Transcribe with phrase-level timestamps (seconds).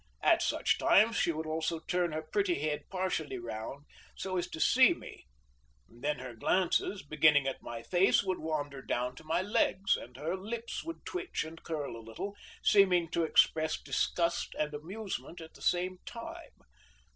[0.23, 3.85] At such times she would also turn her pretty head partially round
[4.15, 5.27] so as to see me:
[5.87, 10.35] then her glances, beginning at my face, would wander down to my legs, and her
[10.35, 15.61] lips would twitch and curl a little, seeming to express disgust and amusement at the
[15.61, 16.49] same time.